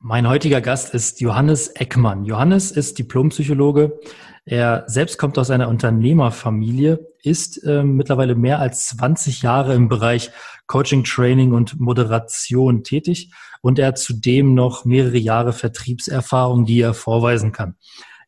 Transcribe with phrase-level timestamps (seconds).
[0.00, 2.24] Mein heutiger Gast ist Johannes Eckmann.
[2.24, 3.98] Johannes ist Diplompsychologe.
[4.44, 10.30] Er selbst kommt aus einer Unternehmerfamilie, ist äh, mittlerweile mehr als 20 Jahre im Bereich
[10.68, 16.94] Coaching, Training und Moderation tätig und er hat zudem noch mehrere Jahre Vertriebserfahrung, die er
[16.94, 17.74] vorweisen kann.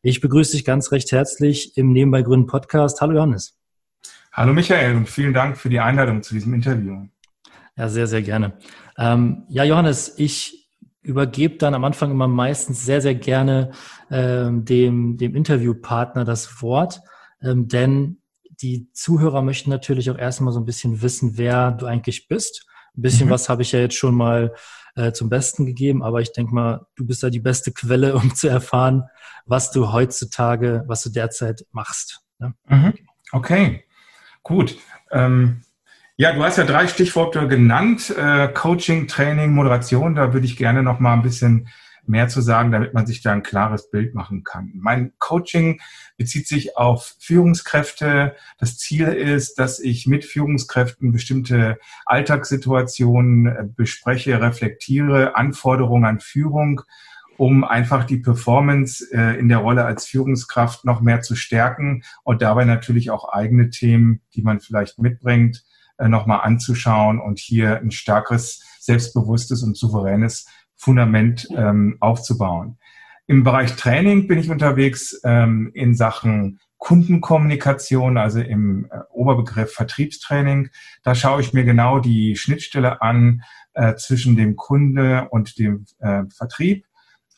[0.03, 2.99] Ich begrüße dich ganz recht herzlich im Nebenbei Gründen Podcast.
[2.99, 3.57] Hallo Johannes.
[4.33, 7.07] Hallo Michael und vielen Dank für die Einladung zu diesem Interview.
[7.77, 8.57] Ja, sehr, sehr gerne.
[8.97, 10.60] Ähm, ja, Johannes, ich
[11.01, 13.71] übergebe dann am Anfang immer meistens sehr, sehr gerne
[14.09, 17.01] ähm, dem, dem Interviewpartner das Wort,
[17.41, 18.21] ähm, denn
[18.61, 22.67] die Zuhörer möchten natürlich auch erstmal so ein bisschen wissen, wer du eigentlich bist.
[22.95, 23.31] Ein bisschen mhm.
[23.31, 24.53] was habe ich ja jetzt schon mal
[24.95, 28.35] äh, zum Besten gegeben, aber ich denke mal, du bist da die beste Quelle, um
[28.35, 29.03] zu erfahren,
[29.45, 32.21] was du heutzutage, was du derzeit machst.
[32.39, 32.53] Ne?
[32.67, 32.93] Mhm.
[33.31, 33.83] Okay,
[34.43, 34.77] gut.
[35.11, 35.63] Ähm
[36.21, 40.13] ja, du hast ja drei Stichworte genannt, äh, Coaching, Training, Moderation.
[40.13, 41.67] Da würde ich gerne noch mal ein bisschen
[42.05, 44.69] mehr zu sagen, damit man sich da ein klares Bild machen kann.
[44.75, 45.81] Mein Coaching
[46.17, 48.35] bezieht sich auf Führungskräfte.
[48.59, 56.81] Das Ziel ist, dass ich mit Führungskräften bestimmte Alltagssituationen äh, bespreche, reflektiere, Anforderungen an Führung,
[57.37, 62.43] um einfach die Performance äh, in der Rolle als Führungskraft noch mehr zu stärken und
[62.43, 65.63] dabei natürlich auch eigene Themen, die man vielleicht mitbringt,
[66.01, 72.77] äh, nochmal anzuschauen und hier ein starkes, selbstbewusstes und souveränes Fundament ähm, aufzubauen.
[73.27, 80.69] Im Bereich Training bin ich unterwegs ähm, in Sachen Kundenkommunikation, also im äh, Oberbegriff Vertriebstraining.
[81.03, 83.43] Da schaue ich mir genau die Schnittstelle an
[83.73, 86.85] äh, zwischen dem Kunde und dem äh, Vertrieb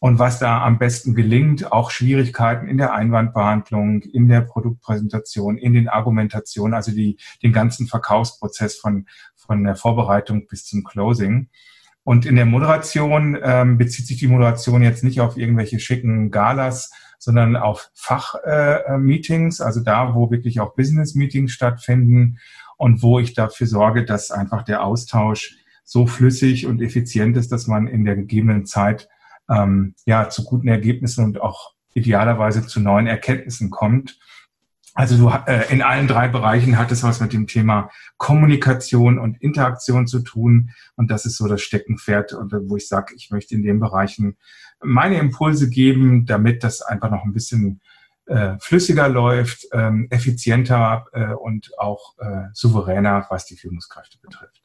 [0.03, 5.71] und was da am besten gelingt, auch Schwierigkeiten in der Einwandbehandlung, in der Produktpräsentation, in
[5.71, 9.05] den Argumentationen, also die, den ganzen Verkaufsprozess von,
[9.37, 11.47] von der Vorbereitung bis zum Closing.
[12.03, 16.91] Und in der Moderation ähm, bezieht sich die Moderation jetzt nicht auf irgendwelche schicken Galas,
[17.17, 22.39] sondern auf Fachmeetings, äh, also da, wo wirklich auch Business-Meetings stattfinden
[22.75, 25.55] und wo ich dafür sorge, dass einfach der Austausch
[25.85, 29.07] so flüssig und effizient ist, dass man in der gegebenen Zeit
[29.49, 34.19] ähm, ja, zu guten Ergebnissen und auch idealerweise zu neuen Erkenntnissen kommt.
[34.95, 39.41] Also du, äh, in allen drei Bereichen hat es was mit dem Thema Kommunikation und
[39.41, 40.69] Interaktion zu tun.
[40.95, 44.37] Und das ist so das Steckenpferd, und wo ich sage, ich möchte in den Bereichen
[44.81, 47.81] meine Impulse geben, damit das einfach noch ein bisschen
[48.25, 54.61] äh, flüssiger läuft, ähm, effizienter äh, und auch äh, souveräner, was die Führungskräfte betrifft.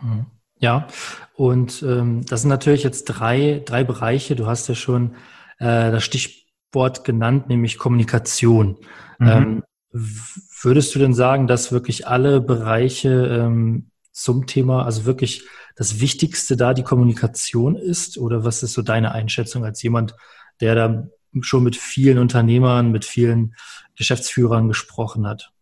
[0.00, 0.26] Mhm.
[0.62, 0.86] Ja,
[1.34, 4.36] und ähm, das sind natürlich jetzt drei, drei Bereiche.
[4.36, 5.16] Du hast ja schon
[5.58, 8.76] äh, das Stichwort genannt, nämlich Kommunikation.
[9.18, 9.28] Mhm.
[9.28, 16.00] Ähm, würdest du denn sagen, dass wirklich alle Bereiche ähm, zum Thema, also wirklich das
[16.00, 18.16] Wichtigste da die Kommunikation ist?
[18.16, 20.14] Oder was ist so deine Einschätzung als jemand,
[20.60, 21.08] der da
[21.40, 23.56] schon mit vielen Unternehmern, mit vielen
[23.96, 25.52] Geschäftsführern gesprochen hat?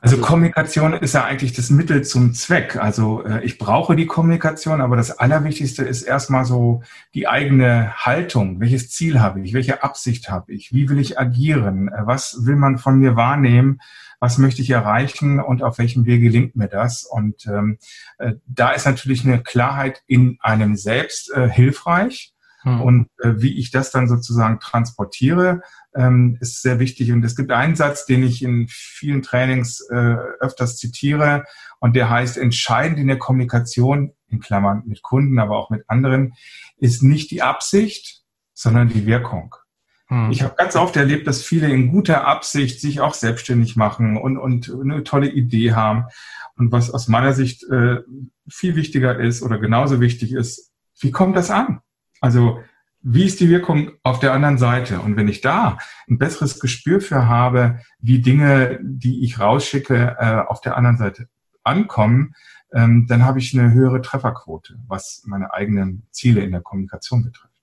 [0.00, 2.76] Also Kommunikation ist ja eigentlich das Mittel zum Zweck.
[2.76, 6.82] Also äh, ich brauche die Kommunikation, aber das Allerwichtigste ist erstmal so
[7.14, 8.60] die eigene Haltung.
[8.60, 9.54] Welches Ziel habe ich?
[9.54, 10.72] Welche Absicht habe ich?
[10.72, 11.88] Wie will ich agieren?
[11.88, 13.80] Äh, was will man von mir wahrnehmen?
[14.20, 17.04] Was möchte ich erreichen und auf welchem Weg gelingt mir das?
[17.04, 17.78] Und ähm,
[18.18, 22.35] äh, da ist natürlich eine Klarheit in einem selbst äh, hilfreich.
[22.66, 22.80] Hm.
[22.82, 25.62] Und äh, wie ich das dann sozusagen transportiere,
[25.94, 27.12] ähm, ist sehr wichtig.
[27.12, 31.44] Und es gibt einen Satz, den ich in vielen Trainings äh, öfters zitiere,
[31.78, 36.34] und der heißt, entscheidend in der Kommunikation, in Klammern mit Kunden, aber auch mit anderen,
[36.78, 39.54] ist nicht die Absicht, sondern die Wirkung.
[40.08, 40.32] Hm.
[40.32, 44.38] Ich habe ganz oft erlebt, dass viele in guter Absicht sich auch selbstständig machen und,
[44.38, 46.06] und eine tolle Idee haben.
[46.56, 47.98] Und was aus meiner Sicht äh,
[48.48, 51.80] viel wichtiger ist oder genauso wichtig ist, wie kommt das an?
[52.20, 52.60] Also
[53.08, 55.00] wie ist die Wirkung auf der anderen Seite?
[55.00, 55.78] Und wenn ich da
[56.08, 61.28] ein besseres Gespür für habe, wie Dinge, die ich rausschicke, äh, auf der anderen Seite
[61.62, 62.34] ankommen,
[62.72, 67.54] ähm, dann habe ich eine höhere Trefferquote, was meine eigenen Ziele in der Kommunikation betrifft.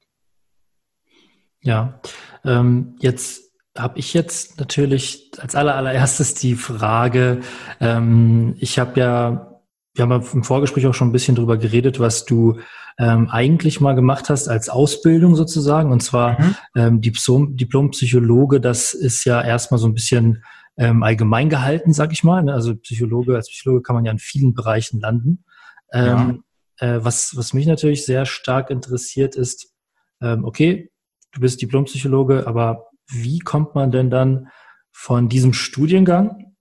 [1.62, 2.00] Ja,
[2.46, 7.42] ähm, jetzt habe ich jetzt natürlich als allererstes die Frage,
[7.80, 9.53] ähm, ich habe ja
[9.94, 12.60] wir haben im Vorgespräch auch schon ein bisschen drüber geredet, was du
[12.98, 15.92] ähm, eigentlich mal gemacht hast als Ausbildung sozusagen.
[15.92, 16.56] Und zwar mhm.
[16.76, 20.44] ähm, Diplom, Diplompsychologe, das ist ja erstmal so ein bisschen
[20.78, 22.44] ähm, allgemein gehalten, sag ich mal.
[22.44, 22.54] Ne?
[22.54, 25.44] Also Psychologe, als Psychologe kann man ja in vielen Bereichen landen.
[25.92, 26.44] Ähm,
[26.80, 26.96] ja.
[26.96, 29.74] äh, was, was mich natürlich sehr stark interessiert ist,
[30.22, 30.92] ähm, okay,
[31.34, 34.48] du bist Diplompsychologe, aber wie kommt man denn dann
[34.92, 36.53] von diesem Studiengang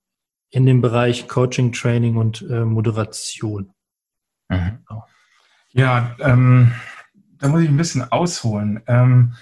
[0.53, 3.73] in dem Bereich Coaching, Training und äh, Moderation.
[4.49, 4.79] Mhm.
[5.73, 6.73] Ja, ähm,
[7.39, 8.83] da muss ich ein bisschen ausholen.
[8.87, 9.33] Ähm,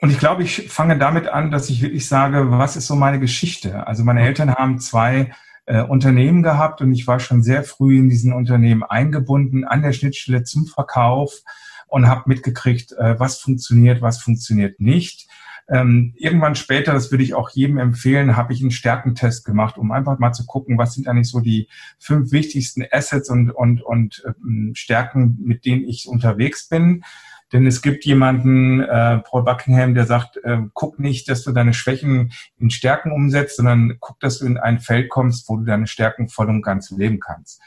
[0.00, 3.20] und ich glaube, ich fange damit an, dass ich wirklich sage, was ist so meine
[3.20, 3.86] Geschichte?
[3.86, 5.32] Also meine Eltern haben zwei
[5.66, 9.92] äh, Unternehmen gehabt und ich war schon sehr früh in diesen Unternehmen eingebunden, an der
[9.92, 11.42] Schnittstelle zum Verkauf
[11.86, 15.28] und habe mitgekriegt, äh, was funktioniert, was funktioniert nicht.
[15.70, 19.92] Ähm, irgendwann später, das würde ich auch jedem empfehlen, habe ich einen Stärkentest gemacht, um
[19.92, 21.68] einfach mal zu gucken, was sind eigentlich so die
[21.98, 27.04] fünf wichtigsten Assets und, und, und äh, Stärken, mit denen ich unterwegs bin.
[27.52, 31.74] Denn es gibt jemanden, äh, Paul Buckingham, der sagt, äh, guck nicht, dass du deine
[31.74, 35.86] Schwächen in Stärken umsetzt, sondern guck, dass du in ein Feld kommst, wo du deine
[35.86, 37.60] Stärken voll und ganz leben kannst.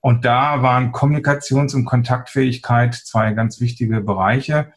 [0.00, 4.72] Und da waren Kommunikations- und Kontaktfähigkeit zwei ganz wichtige Bereiche.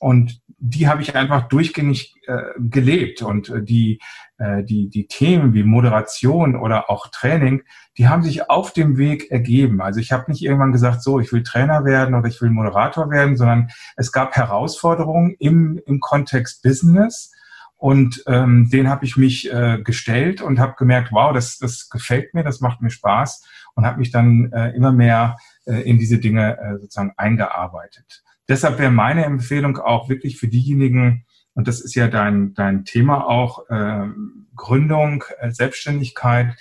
[0.00, 3.22] Und die habe ich einfach durchgängig äh, gelebt.
[3.22, 4.00] Und äh, die,
[4.38, 7.62] äh, die, die Themen wie Moderation oder auch Training,
[7.96, 9.80] die haben sich auf dem Weg ergeben.
[9.80, 13.10] Also ich habe nicht irgendwann gesagt, so, ich will Trainer werden oder ich will Moderator
[13.10, 17.32] werden, sondern es gab Herausforderungen im, im Kontext Business.
[17.76, 22.34] Und ähm, den habe ich mich äh, gestellt und habe gemerkt, wow, das, das gefällt
[22.34, 25.36] mir, das macht mir Spaß und habe mich dann äh, immer mehr
[25.66, 28.24] äh, in diese Dinge äh, sozusagen eingearbeitet.
[28.48, 33.26] Deshalb wäre meine Empfehlung auch wirklich für diejenigen, und das ist ja dein, dein Thema
[33.26, 34.06] auch, äh,
[34.54, 36.56] Gründung, äh, Selbstständigkeit,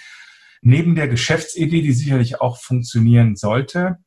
[0.62, 3.98] neben der Geschäftsidee, die sicherlich auch funktionieren sollte,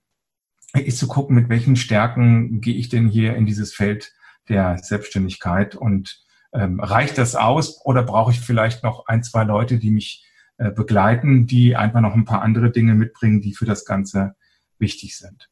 [0.75, 4.12] ist zu gucken, mit welchen Stärken gehe ich denn hier in dieses Feld
[4.48, 6.20] der Selbstständigkeit und
[6.52, 10.26] ähm, reicht das aus oder brauche ich vielleicht noch ein, zwei Leute, die mich
[10.56, 14.34] äh, begleiten, die einfach noch ein paar andere Dinge mitbringen, die für das Ganze
[14.78, 15.50] wichtig sind.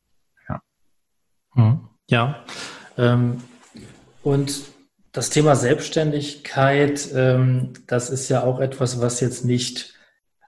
[0.48, 0.62] Ja.
[1.52, 1.88] Hm.
[2.08, 2.44] Ja.
[2.96, 3.42] Ähm,
[4.22, 4.62] und
[5.12, 9.96] das Thema Selbstständigkeit, ähm, das ist ja auch etwas, was jetzt nicht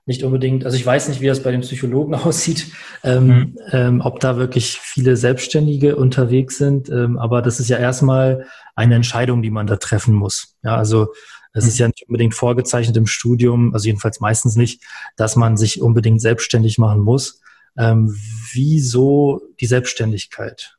[0.08, 2.72] nicht unbedingt, also ich weiß nicht, wie das bei den Psychologen aussieht,
[3.05, 3.58] ähm, mhm.
[3.72, 8.94] ähm, ob da wirklich viele Selbstständige unterwegs sind, ähm, aber das ist ja erstmal eine
[8.94, 10.56] Entscheidung, die man da treffen muss.
[10.62, 11.08] Ja, also
[11.52, 11.69] es mhm.
[11.69, 14.82] ist ja nicht unbedingt vorgezeichnet im Studium, also jedenfalls meistens nicht,
[15.16, 17.43] dass man sich unbedingt selbstständig machen muss.
[17.76, 18.16] Ähm,
[18.55, 20.77] wieso die Selbstständigkeit?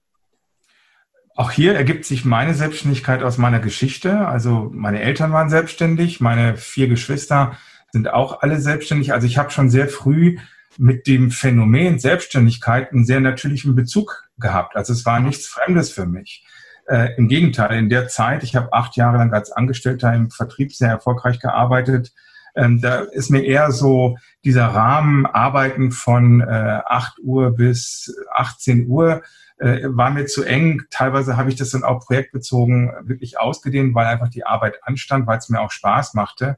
[1.40, 4.28] Auch hier ergibt sich meine Selbstständigkeit aus meiner Geschichte.
[4.28, 7.54] Also meine Eltern waren selbstständig, meine vier Geschwister
[7.94, 9.14] sind auch alle selbstständig.
[9.14, 10.38] Also ich habe schon sehr früh
[10.78, 14.76] mit dem Phänomen Selbstständigkeit einen sehr natürlichen Bezug gehabt.
[14.76, 16.46] Also es war nichts Fremdes für mich.
[16.90, 20.74] Äh, Im Gegenteil, in der Zeit, ich habe acht Jahre lang als Angestellter im Vertrieb
[20.74, 22.12] sehr erfolgreich gearbeitet.
[22.54, 28.88] Ähm, da ist mir eher so dieser Rahmen Arbeiten von äh, 8 Uhr bis 18
[28.88, 29.22] Uhr
[29.60, 30.84] äh, war mir zu eng.
[30.90, 35.38] Teilweise habe ich das dann auch projektbezogen wirklich ausgedehnt, weil einfach die Arbeit anstand, weil
[35.38, 36.58] es mir auch Spaß machte.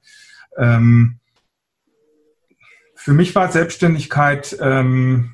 [0.58, 1.20] Ähm,
[2.96, 5.34] für mich war Selbstständigkeit ähm,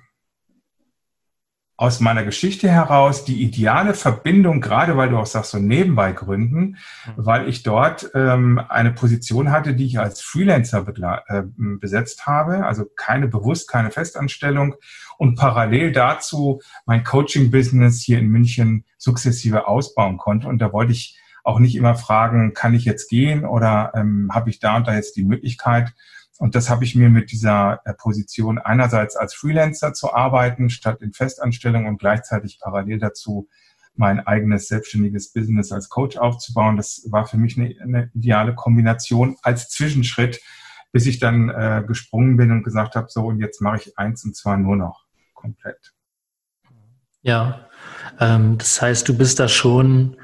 [1.80, 6.60] aus meiner Geschichte heraus die ideale Verbindung, gerade weil du auch sagst, so nebenbei gründen,
[6.60, 6.76] mhm.
[7.16, 10.86] weil ich dort ähm, eine Position hatte, die ich als Freelancer
[11.28, 14.74] äh, besetzt habe, also keine bewusst, keine Festanstellung
[15.20, 20.48] und parallel dazu mein Coaching-Business hier in München sukzessive ausbauen konnte.
[20.48, 24.50] Und da wollte ich auch nicht immer fragen, kann ich jetzt gehen oder ähm, habe
[24.50, 25.94] ich da und da jetzt die Möglichkeit,
[26.38, 31.02] und das habe ich mir mit dieser äh, Position einerseits als Freelancer zu arbeiten, statt
[31.02, 33.48] in Festanstellung und gleichzeitig parallel dazu
[33.96, 36.78] mein eigenes selbstständiges Business als Coach aufzubauen.
[36.78, 40.40] Das war für mich eine, eine ideale Kombination als Zwischenschritt,
[40.92, 44.24] bis ich dann äh, gesprungen bin und gesagt habe, so und jetzt mache ich eins
[44.24, 45.94] und zwar nur noch komplett.
[47.24, 47.68] Ja,
[48.20, 50.18] ähm, das heißt, du bist da schon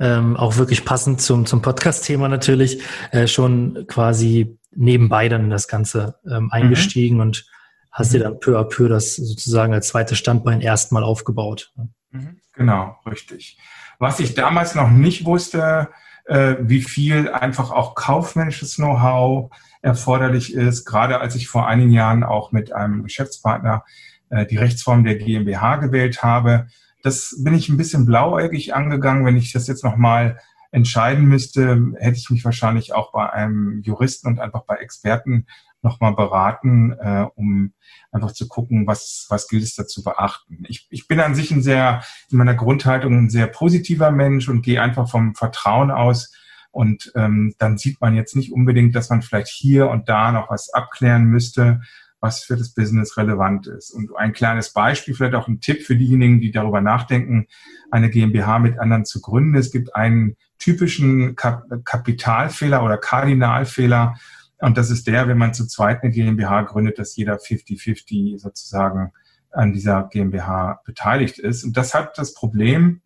[0.00, 5.68] ähm, auch wirklich passend zum, zum Podcast-Thema natürlich, äh, schon quasi nebenbei dann in das
[5.68, 6.50] Ganze ähm, mhm.
[6.52, 7.22] eingestiegen mhm.
[7.22, 7.46] und
[7.90, 8.12] hast mhm.
[8.12, 11.72] dir dann peu à peu das sozusagen als zweites Standbein erstmal aufgebaut.
[12.10, 12.40] Mhm.
[12.54, 13.58] Genau, richtig.
[13.98, 15.88] Was ich damals noch nicht wusste,
[16.26, 19.50] äh, wie viel einfach auch kaufmännisches Know-how
[19.80, 23.84] erforderlich ist, gerade als ich vor einigen Jahren auch mit einem Geschäftspartner
[24.30, 26.68] äh, die Rechtsform der GmbH gewählt habe.
[27.02, 29.24] Das bin ich ein bisschen blauäugig angegangen.
[29.24, 30.38] Wenn ich das jetzt nochmal
[30.72, 35.46] entscheiden müsste, hätte ich mich wahrscheinlich auch bei einem Juristen und einfach bei Experten
[35.82, 37.74] nochmal beraten, äh, um
[38.10, 40.64] einfach zu gucken, was, was gilt es da zu beachten.
[40.68, 44.62] Ich, ich bin an sich ein sehr, in meiner Grundhaltung ein sehr positiver Mensch und
[44.62, 46.32] gehe einfach vom Vertrauen aus.
[46.70, 50.48] Und ähm, dann sieht man jetzt nicht unbedingt, dass man vielleicht hier und da noch
[50.48, 51.82] was abklären müsste,
[52.18, 53.90] was für das Business relevant ist.
[53.90, 57.46] Und ein kleines Beispiel, vielleicht auch ein Tipp für diejenigen, die darüber nachdenken,
[57.90, 59.56] eine GmbH mit anderen zu gründen.
[59.56, 64.14] Es gibt einen typischen Kap Kapitalfehler oder Kardinalfehler.
[64.58, 69.12] Und das ist der, wenn man zu zweit eine GmbH gründet, dass jeder 50-50 sozusagen
[69.50, 71.64] an dieser GmbH beteiligt ist.
[71.64, 73.00] Und das hat das Problem,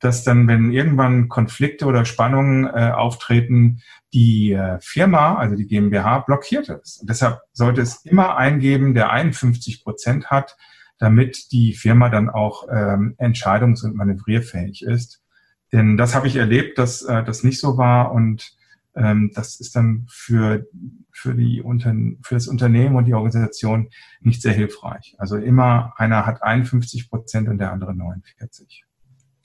[0.00, 3.82] dass dann, wenn irgendwann Konflikte oder Spannungen äh, auftreten,
[4.14, 7.02] die äh, Firma, also die GmbH, blockiert ist.
[7.02, 10.56] Und deshalb sollte es immer eingeben, der 51 Prozent hat,
[10.98, 15.23] damit die Firma dann auch ähm, entscheidungs- und manövrierfähig ist.
[15.72, 18.56] Denn das habe ich erlebt, dass äh, das nicht so war und
[18.96, 20.66] ähm, das ist dann für,
[21.10, 21.92] für, die Unter
[22.22, 23.90] für das Unternehmen und die Organisation
[24.20, 25.16] nicht sehr hilfreich.
[25.18, 28.84] Also immer einer hat 51 Prozent und der andere 49.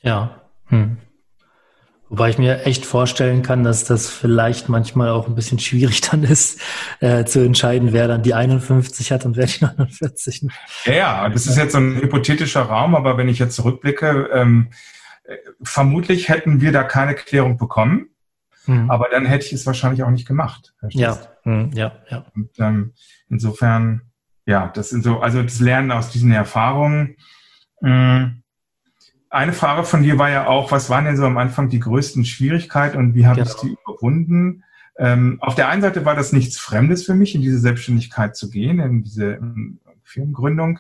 [0.02, 0.98] Ja, hm.
[2.10, 6.24] Wobei ich mir echt vorstellen kann, dass das vielleicht manchmal auch ein bisschen schwierig dann
[6.24, 6.60] ist,
[7.02, 10.48] äh, zu entscheiden, wer dann die 51 hat und wer die 49.
[10.86, 14.70] Ja, ja, das ist jetzt so ein hypothetischer Raum, aber wenn ich jetzt zurückblicke, ähm,
[14.72, 14.74] äh,
[15.62, 18.10] vermutlich hätten wir da keine Klärung bekommen,
[18.66, 18.90] hm.
[18.90, 20.74] aber dann hätte ich es wahrscheinlich auch nicht gemacht.
[20.90, 22.26] Ja, hm, ja, ja.
[22.36, 22.94] Und, ähm,
[23.30, 24.02] insofern,
[24.46, 27.18] ja, das sind so, also das Lernen aus diesen Erfahrungen.
[27.82, 28.44] Hm,
[29.30, 32.26] eine Frage von dir war ja auch, was waren denn so am Anfang die größten
[32.26, 33.50] Schwierigkeiten und wie habe genau.
[33.50, 34.64] ich die überwunden?
[34.98, 38.50] Ähm, auf der einen Seite war das nichts Fremdes für mich, in diese Selbstständigkeit zu
[38.50, 40.80] gehen, in diese in Firmengründung.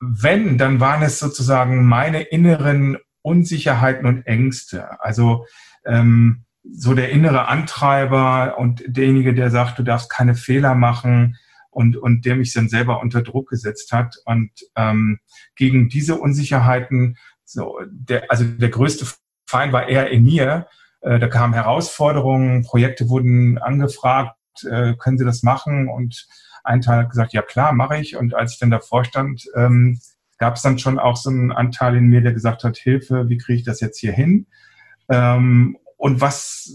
[0.00, 5.00] Wenn, dann waren es sozusagen meine inneren Unsicherheiten und Ängste.
[5.02, 5.46] Also
[5.84, 11.36] ähm, so der innere Antreiber und derjenige, der sagt, du darfst keine Fehler machen
[11.70, 14.16] und, und der mich dann selber unter Druck gesetzt hat.
[14.24, 15.18] Und ähm,
[15.56, 19.06] gegen diese Unsicherheiten so, der, also der größte
[19.44, 20.68] Feind war eher in mir.
[21.00, 24.36] Äh, da kamen Herausforderungen, Projekte wurden angefragt,
[24.70, 25.88] äh, können Sie das machen?
[25.88, 26.28] Und
[26.62, 28.16] ein Teil hat gesagt, ja klar, mache ich.
[28.16, 29.98] Und als ich dann davor stand, ähm,
[30.38, 33.38] gab es dann schon auch so einen Anteil in mir, der gesagt hat, Hilfe, wie
[33.38, 34.46] kriege ich das jetzt hier hin?
[35.08, 36.72] Ähm, und was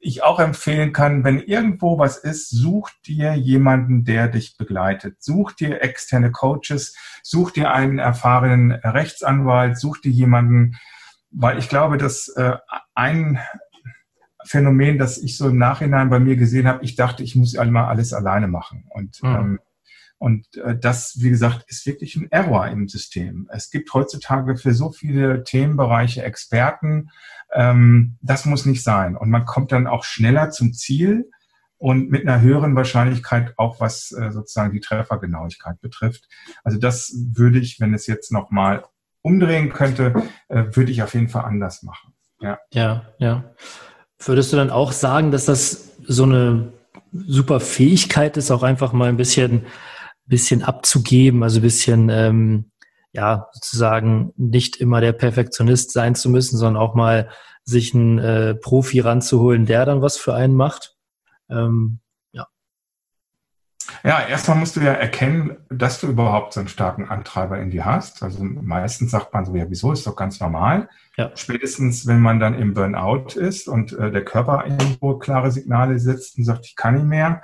[0.00, 5.16] ich auch empfehlen kann, wenn irgendwo was ist, such dir jemanden, der dich begleitet.
[5.22, 10.76] Such dir externe Coaches, such dir einen erfahrenen Rechtsanwalt, such dir jemanden,
[11.30, 12.56] weil ich glaube, dass äh,
[12.94, 13.40] ein
[14.44, 17.86] Phänomen, das ich so im Nachhinein bei mir gesehen habe, ich dachte, ich muss einmal
[17.86, 18.84] alles alleine machen.
[18.90, 19.28] Und mhm.
[19.28, 19.60] ähm,
[20.18, 23.48] und äh, das, wie gesagt, ist wirklich ein Error im System.
[23.52, 27.10] Es gibt heutzutage für so viele Themenbereiche Experten.
[27.52, 29.16] Ähm, das muss nicht sein.
[29.16, 31.30] Und man kommt dann auch schneller zum Ziel
[31.78, 36.28] und mit einer höheren Wahrscheinlichkeit auch was äh, sozusagen die Treffergenauigkeit betrifft.
[36.64, 38.84] Also das würde ich, wenn es jetzt nochmal
[39.22, 40.14] umdrehen könnte,
[40.48, 42.14] äh, würde ich auf jeden Fall anders machen.
[42.40, 42.58] Ja.
[42.72, 43.44] ja, ja.
[44.18, 46.72] Würdest du dann auch sagen, dass das so eine
[47.12, 49.66] super Fähigkeit ist, auch einfach mal ein bisschen
[50.28, 52.70] bisschen abzugeben, also ein bisschen, ähm,
[53.12, 57.30] ja, sozusagen nicht immer der Perfektionist sein zu müssen, sondern auch mal
[57.64, 60.96] sich einen äh, Profi ranzuholen, der dann was für einen macht.
[61.50, 62.00] Ähm,
[62.32, 62.46] ja.
[64.04, 67.84] Ja, erstmal musst du ja erkennen, dass du überhaupt so einen starken Antreiber in dir
[67.84, 68.22] hast.
[68.22, 70.88] Also meistens sagt man so, ja, wieso ist doch ganz normal.
[71.16, 71.30] Ja.
[71.34, 76.38] Spätestens, wenn man dann im Burnout ist und äh, der Körper irgendwo klare Signale setzt
[76.38, 77.42] und sagt, ich kann nicht mehr,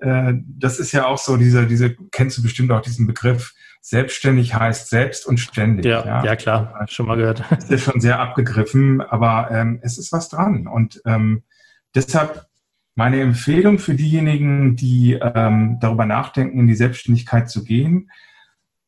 [0.00, 4.54] äh, das ist ja auch so, diese, diese, kennst du bestimmt auch diesen Begriff, selbstständig
[4.54, 5.86] heißt selbst und ständig.
[5.86, 7.42] Ja, ja, ja klar, schon mal gehört.
[7.58, 10.66] ist ja schon sehr abgegriffen, aber ähm, es ist was dran.
[10.66, 11.42] Und ähm,
[11.94, 12.46] deshalb
[12.94, 18.10] meine Empfehlung für diejenigen, die ähm, darüber nachdenken, in die Selbstständigkeit zu gehen,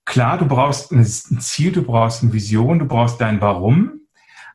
[0.04, 4.00] klar, du brauchst ein Ziel, du brauchst eine Vision, du brauchst dein Warum,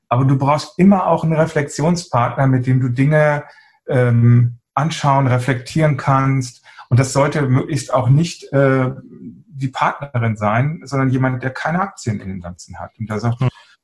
[0.10, 3.46] aber du brauchst immer auch einen Reflexionspartner, mit dem du Dinge
[3.88, 6.64] ähm, anschauen, reflektieren kannst.
[6.90, 8.92] Und das sollte möglichst auch nicht äh,
[9.48, 12.98] die Partnerin sein, sondern jemand, der keine Aktien in dem Ganzen hat.
[13.00, 13.42] Und da sagt,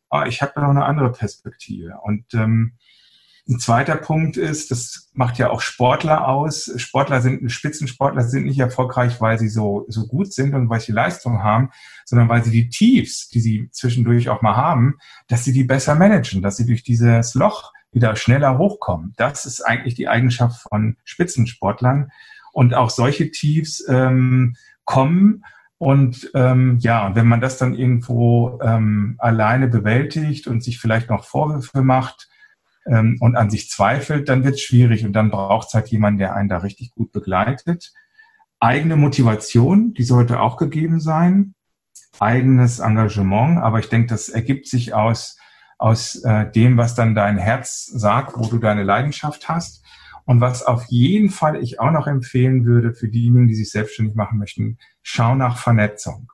[0.09, 1.97] oh, ich habe noch eine andere Perspektive.
[2.01, 2.73] Und ähm,
[3.47, 6.71] ein zweiter Punkt ist, das macht ja auch Sportler aus.
[6.77, 10.93] Sportler sind, Spitzensportler sind nicht erfolgreich, weil sie so, so gut sind und weil sie
[10.93, 11.69] Leistung haben,
[12.05, 14.97] sondern weil sie die Tiefs, die sie zwischendurch auch mal haben,
[15.27, 19.13] dass sie die besser managen, dass sie durch dieses Loch wieder schneller hochkommen.
[19.17, 22.11] Das ist eigentlich die Eigenschaft von Spitzensportlern.
[22.51, 25.43] Und auch solche Tiefs ähm, kommen.
[25.77, 31.09] Und ähm, ja, und wenn man das dann irgendwo ähm, alleine bewältigt und sich vielleicht
[31.09, 32.29] noch Vorwürfe macht
[32.85, 35.03] ähm, und an sich zweifelt, dann wird es schwierig.
[35.03, 37.91] Und dann braucht es halt jemanden, der einen da richtig gut begleitet.
[38.59, 41.55] Eigene Motivation, die sollte auch gegeben sein.
[42.19, 45.37] Eigenes Engagement, aber ich denke, das ergibt sich aus
[45.77, 49.83] aus äh, dem, was dann dein Herz sagt, wo du deine Leidenschaft hast.
[50.25, 54.15] Und was auf jeden Fall ich auch noch empfehlen würde für diejenigen, die sich selbstständig
[54.15, 56.31] machen möchten, schau nach Vernetzung.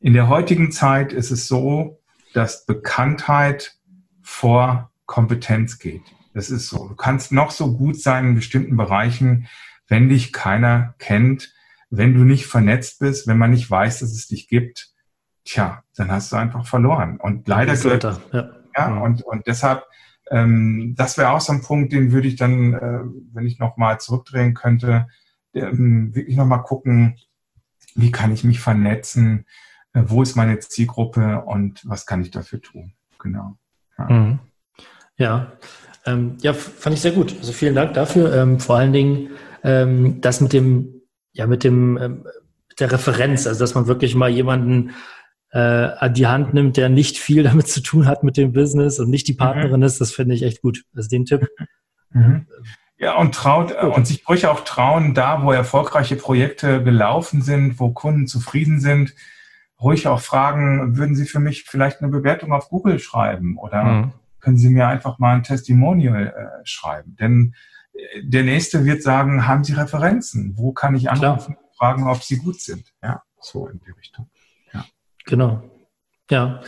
[0.00, 2.00] In der heutigen Zeit ist es so,
[2.32, 3.76] dass Bekanntheit
[4.22, 6.02] vor Kompetenz geht.
[6.34, 6.88] Das ist so.
[6.88, 9.48] Du kannst noch so gut sein in bestimmten Bereichen,
[9.88, 11.52] wenn dich keiner kennt,
[11.90, 14.89] wenn du nicht vernetzt bist, wenn man nicht weiß, dass es dich gibt,
[15.50, 17.18] tja, dann hast du einfach verloren.
[17.18, 18.50] Und leider gehört, ja.
[18.76, 19.84] Ja, und, und deshalb,
[20.30, 23.00] ähm, das wäre auch so ein Punkt, den würde ich dann, äh,
[23.32, 25.08] wenn ich nochmal zurückdrehen könnte,
[25.52, 27.16] ähm, wirklich nochmal gucken,
[27.96, 29.44] wie kann ich mich vernetzen,
[29.92, 32.92] äh, wo ist meine Zielgruppe und was kann ich dafür tun.
[33.18, 33.56] Genau.
[33.98, 34.38] Ja, mhm.
[35.16, 35.52] ja.
[36.06, 37.34] Ähm, ja fand ich sehr gut.
[37.38, 38.32] Also vielen Dank dafür.
[38.34, 39.30] Ähm, vor allen Dingen
[39.64, 41.02] ähm, das mit dem,
[41.32, 42.24] ja, mit dem, ähm,
[42.68, 44.92] mit der Referenz, also dass man wirklich mal jemanden
[45.52, 48.98] äh, an die Hand nimmt, der nicht viel damit zu tun hat mit dem Business
[48.98, 49.38] und nicht die mhm.
[49.38, 49.86] Partnerin mhm.
[49.86, 50.84] ist, das finde ich echt gut.
[50.94, 51.48] Also den Tipp.
[52.12, 52.48] Mhm.
[52.98, 53.96] Ja, und traut gut.
[53.96, 59.14] und sich ruhig auch trauen, da wo erfolgreiche Projekte gelaufen sind, wo Kunden zufrieden sind,
[59.80, 64.12] ruhig auch fragen, würden Sie für mich vielleicht eine Bewertung auf Google schreiben oder mhm.
[64.40, 67.14] können Sie mir einfach mal ein Testimonial äh, schreiben?
[67.14, 67.54] Denn
[67.92, 70.54] äh, der nächste wird sagen, haben Sie Referenzen?
[70.56, 71.70] Wo kann ich anrufen, Klar.
[71.78, 72.92] fragen, ob sie gut sind?
[73.02, 74.28] Ja, so in die Richtung.
[75.30, 75.62] Genau.
[76.28, 76.60] Ja.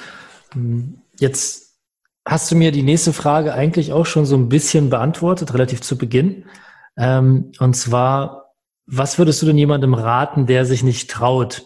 [1.19, 1.79] Jetzt
[2.25, 5.99] hast du mir die nächste Frage eigentlich auch schon so ein bisschen beantwortet, relativ zu
[5.99, 6.45] Beginn.
[6.97, 8.55] Ähm, und zwar,
[8.87, 11.65] was würdest du denn jemandem raten, der sich nicht traut,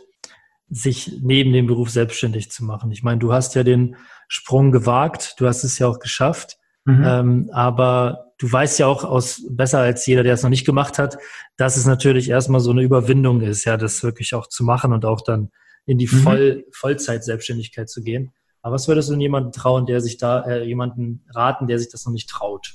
[0.68, 2.90] sich neben dem Beruf selbstständig zu machen?
[2.90, 3.96] Ich meine, du hast ja den
[4.28, 7.04] Sprung gewagt, du hast es ja auch geschafft, mhm.
[7.04, 10.98] ähm, aber du weißt ja auch aus besser als jeder, der es noch nicht gemacht
[10.98, 11.18] hat,
[11.58, 15.04] dass es natürlich erstmal so eine Überwindung ist, ja, das wirklich auch zu machen und
[15.04, 15.50] auch dann
[15.86, 16.18] in die mhm.
[16.18, 18.32] Voll, Vollzeit-Selbstständigkeit zu gehen.
[18.62, 21.88] Aber was würdest du denn jemanden trauen, der sich da, äh, jemanden raten, der sich
[21.90, 22.74] das noch nicht traut?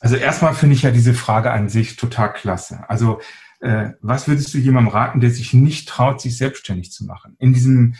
[0.00, 2.84] Also erstmal finde ich ja diese Frage an sich total klasse.
[2.88, 3.20] Also
[3.60, 7.36] äh, was würdest du jemandem raten, der sich nicht traut, sich selbstständig zu machen?
[7.38, 7.94] In diesem,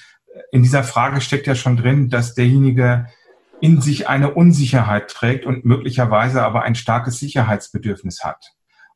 [0.51, 3.07] in dieser Frage steckt ja schon drin, dass derjenige
[3.61, 8.53] in sich eine Unsicherheit trägt und möglicherweise aber ein starkes Sicherheitsbedürfnis hat.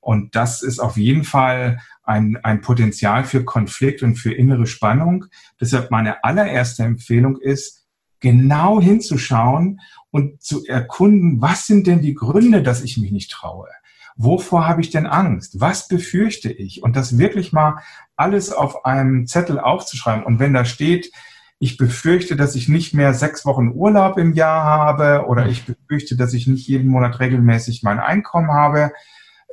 [0.09, 5.27] Und das ist auf jeden Fall ein, ein Potenzial für Konflikt und für innere Spannung.
[5.61, 7.85] Deshalb meine allererste Empfehlung ist,
[8.19, 13.69] genau hinzuschauen und zu erkunden, was sind denn die Gründe, dass ich mich nicht traue?
[14.17, 15.61] Wovor habe ich denn Angst?
[15.61, 16.83] Was befürchte ich?
[16.83, 17.83] Und das wirklich mal
[18.17, 20.25] alles auf einem Zettel aufzuschreiben.
[20.25, 21.13] Und wenn da steht,
[21.59, 26.17] ich befürchte, dass ich nicht mehr sechs Wochen Urlaub im Jahr habe oder ich befürchte,
[26.17, 28.93] dass ich nicht jeden Monat regelmäßig mein Einkommen habe,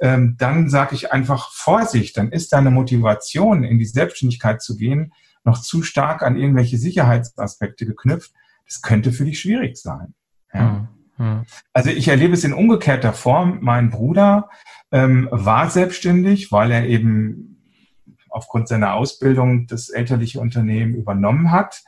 [0.01, 5.13] ähm, dann sage ich einfach Vorsicht, dann ist deine Motivation, in die Selbstständigkeit zu gehen,
[5.43, 8.33] noch zu stark an irgendwelche Sicherheitsaspekte geknüpft.
[8.65, 10.13] Das könnte für dich schwierig sein.
[10.53, 10.89] Ja.
[11.17, 11.45] Mhm.
[11.71, 13.59] Also ich erlebe es in umgekehrter Form.
[13.61, 14.49] Mein Bruder
[14.91, 17.55] ähm, war selbstständig, weil er eben
[18.29, 21.83] aufgrund seiner Ausbildung das elterliche Unternehmen übernommen hat.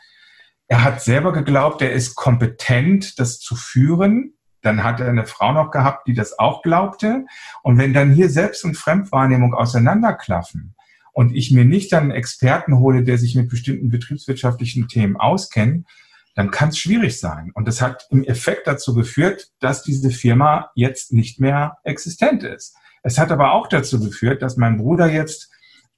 [0.70, 4.37] Er hat selber geglaubt, er ist kompetent, das zu führen.
[4.68, 7.26] Dann hat er eine Frau noch gehabt, die das auch glaubte.
[7.64, 10.76] Und wenn dann hier Selbst- und Fremdwahrnehmung auseinanderklaffen
[11.14, 15.88] und ich mir nicht dann einen Experten hole, der sich mit bestimmten betriebswirtschaftlichen Themen auskennt,
[16.36, 17.52] dann kann es schwierig sein.
[17.54, 22.76] Und das hat im Effekt dazu geführt, dass diese Firma jetzt nicht mehr existent ist.
[23.04, 25.50] Es hat aber auch dazu geführt, dass mein Bruder jetzt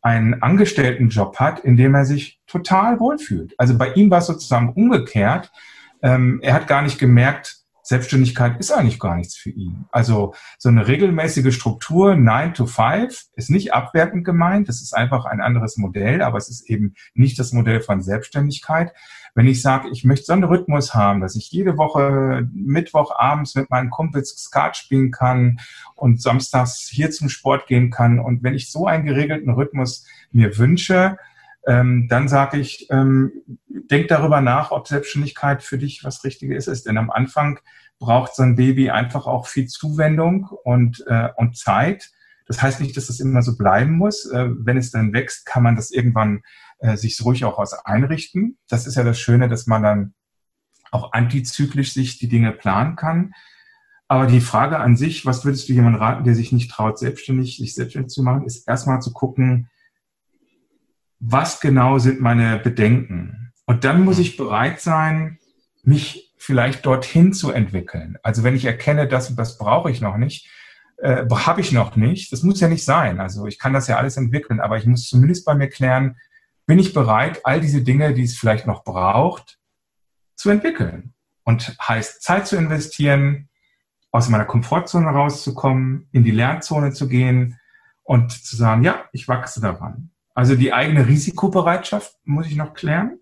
[0.03, 3.55] einen Angestelltenjob hat, in dem er sich total wohlfühlt.
[3.57, 5.51] Also bei ihm war es sozusagen umgekehrt.
[6.03, 7.58] Ähm, er hat gar nicht gemerkt,
[7.89, 9.85] Selbstständigkeit ist eigentlich gar nichts für ihn.
[9.91, 14.69] Also so eine regelmäßige Struktur, 9 to 5, ist nicht abwertend gemeint.
[14.69, 18.93] Das ist einfach ein anderes Modell, aber es ist eben nicht das Modell von Selbstständigkeit.
[19.33, 23.55] Wenn ich sage, ich möchte so einen Rhythmus haben, dass ich jede Woche Mittwoch abends
[23.55, 25.59] mit meinen Kumpels Skat spielen kann
[25.95, 30.59] und samstags hier zum Sport gehen kann und wenn ich so einen geregelten Rhythmus mir
[30.59, 31.17] wünsche,
[31.69, 33.31] ähm, dann sage ich, ähm,
[33.67, 36.87] denk darüber nach, ob Selbstständigkeit für dich was Richtiges ist.
[36.87, 37.59] Denn am Anfang
[37.99, 42.09] braucht so ein Baby einfach auch viel Zuwendung und, äh, und Zeit.
[42.47, 44.25] Das heißt nicht, dass das immer so bleiben muss.
[44.25, 46.41] Äh, wenn es dann wächst, kann man das irgendwann
[46.79, 48.57] äh, sich ruhig auch aus einrichten.
[48.67, 50.13] Das ist ja das Schöne, dass man dann
[50.89, 53.33] auch antizyklisch sich die Dinge planen kann.
[54.07, 57.57] Aber die Frage an sich, was würdest du jemandem raten, der sich nicht traut, selbstständig,
[57.57, 59.69] sich selbstständig zu machen, ist erstmal zu gucken,
[61.19, 63.51] was genau sind meine Bedenken?
[63.65, 65.37] Und dann muss ich bereit sein,
[65.83, 68.17] mich vielleicht dorthin zu entwickeln.
[68.23, 70.49] Also wenn ich erkenne, das und das brauche ich noch nicht,
[70.97, 73.19] äh, habe ich noch nicht, das muss ja nicht sein.
[73.19, 76.17] Also ich kann das ja alles entwickeln, aber ich muss zumindest bei mir klären,
[76.65, 79.59] bin ich bereit, all diese Dinge, die es vielleicht noch braucht,
[80.35, 81.13] zu entwickeln.
[81.43, 83.49] Und heißt Zeit zu investieren,
[84.11, 87.59] aus meiner Komfortzone rauszukommen, in die Lernzone zu gehen
[88.03, 90.11] und zu sagen, ja, ich wachse daran.
[90.39, 93.19] Also die eigene Risikobereitschaft muss ich noch klären.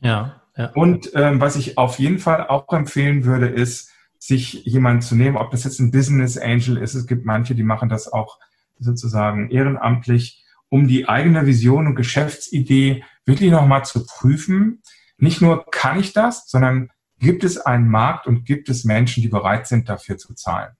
[0.00, 0.42] Ja.
[0.56, 0.72] ja.
[0.72, 5.36] Und ähm, was ich auf jeden Fall auch empfehlen würde, ist, sich jemanden zu nehmen,
[5.36, 6.94] ob das jetzt ein Business Angel ist.
[6.94, 8.40] Es gibt manche, die machen das auch
[8.80, 14.82] sozusagen ehrenamtlich, um die eigene Vision und Geschäftsidee wirklich nochmal zu prüfen.
[15.16, 16.90] Nicht nur kann ich das, sondern
[17.20, 20.72] gibt es einen Markt und gibt es Menschen, die bereit sind, dafür zu zahlen.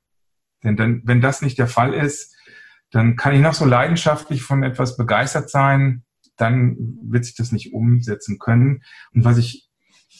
[0.65, 2.35] Denn dann, wenn das nicht der Fall ist,
[2.91, 6.05] dann kann ich noch so leidenschaftlich von etwas begeistert sein,
[6.37, 8.83] dann wird sich das nicht umsetzen können.
[9.13, 9.69] Und was ich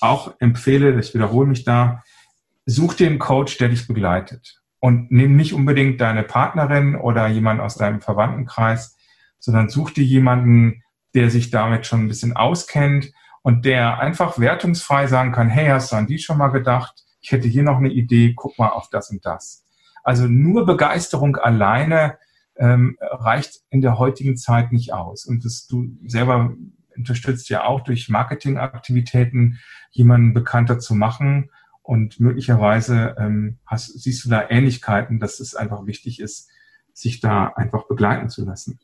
[0.01, 2.03] auch empfehle, ich wiederhole mich da,
[2.67, 4.61] such dir einen Coach, der dich begleitet.
[4.81, 8.97] Und nimm nicht unbedingt deine Partnerin oder jemand aus deinem Verwandtenkreis,
[9.39, 10.83] sondern such dir jemanden,
[11.15, 13.11] der sich damit schon ein bisschen auskennt
[13.43, 17.05] und der einfach wertungsfrei sagen kann, hey, hast du an die schon mal gedacht?
[17.21, 19.65] Ich hätte hier noch eine Idee, guck mal auf das und das.
[20.05, 22.19] Also nur Begeisterung alleine
[22.59, 25.25] ähm, reicht in der heutigen Zeit nicht aus.
[25.25, 26.55] Und das, du selber
[26.97, 29.59] unterstützt ja auch durch Marketingaktivitäten,
[29.91, 31.51] jemanden bekannter zu machen.
[31.83, 36.51] Und möglicherweise ähm, hast, siehst du da Ähnlichkeiten, dass es einfach wichtig ist,
[36.93, 38.79] sich da einfach begleiten zu lassen.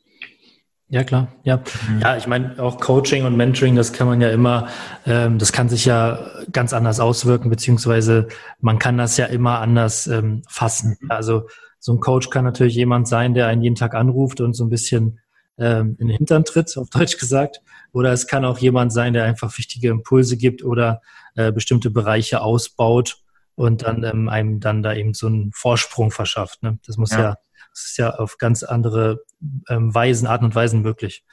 [0.87, 1.27] Ja, klar.
[1.43, 1.99] Ja, mhm.
[1.99, 4.67] ja ich meine, auch Coaching und Mentoring, das kann man ja immer,
[5.05, 6.19] ähm, das kann sich ja
[6.51, 8.27] ganz anders auswirken, beziehungsweise
[8.59, 10.97] man kann das ja immer anders ähm, fassen.
[10.99, 11.11] Mhm.
[11.11, 11.47] Also
[11.85, 14.71] so ein Coach kann natürlich jemand sein, der einen jeden Tag anruft und so ein
[14.71, 15.19] bisschen
[15.59, 17.61] ähm, in den Hintern tritt, auf Deutsch gesagt.
[17.93, 21.03] Oder es kann auch jemand sein, der einfach wichtige Impulse gibt oder
[21.35, 23.17] äh, bestimmte Bereiche ausbaut
[23.53, 26.63] und dann ähm, einem dann da eben so einen Vorsprung verschafft.
[26.63, 26.79] Ne?
[26.87, 27.37] Das muss ja, ja
[27.69, 29.23] das ist ja auf ganz andere
[29.69, 31.23] ähm, Weisen, Arten und Weisen möglich.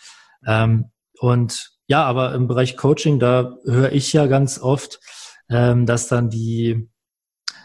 [0.47, 5.01] Ähm, und ja, aber im Bereich Coaching, da höre ich ja ganz oft,
[5.49, 6.91] ähm, dass dann die,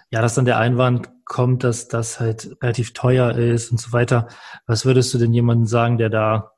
[0.09, 4.27] ja, dass dann der Einwand kommt, dass das halt relativ teuer ist und so weiter.
[4.65, 6.51] Was würdest du denn jemandem sagen, der da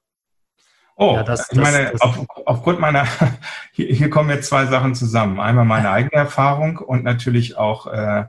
[1.01, 3.07] Oh, ja, das, ich das, meine, das, auf, aufgrund meiner,
[3.71, 5.39] hier, hier, kommen jetzt zwei Sachen zusammen.
[5.39, 8.25] Einmal meine eigene Erfahrung und natürlich auch äh,